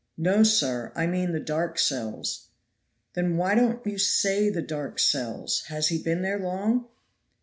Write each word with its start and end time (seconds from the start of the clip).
"No, 0.17 0.41
sir, 0.41 0.91
I 0.95 1.05
mean 1.05 1.31
the 1.31 1.39
dark 1.39 1.77
cells." 1.77 2.47
"Then 3.13 3.37
why 3.37 3.53
don't 3.53 3.85
you 3.85 3.99
say 3.99 4.49
the 4.49 4.63
dark 4.63 4.97
cells? 4.97 5.61
Has 5.67 5.89
he 5.89 6.01
been 6.01 6.23
there 6.23 6.39
long?" 6.39 6.87